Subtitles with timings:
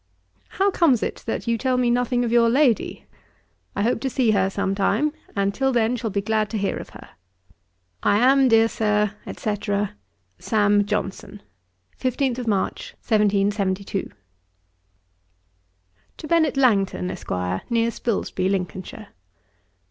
[0.49, 3.05] 'How comes it that you tell me nothing of your lady?
[3.75, 6.75] I hope to see her some time, and till then shall be glad to hear
[6.77, 7.09] of her.
[8.01, 9.55] 'I am, dear Sir, &c.
[10.39, 10.87] 'SAM.
[10.87, 11.41] JOHNSON.'
[12.47, 14.11] 'March 15, 1772.'
[16.17, 17.31] 'To BENNET LANGTON, ESQ.,
[17.69, 19.09] NEAR SPILSBY, LINCOLNSHIRE.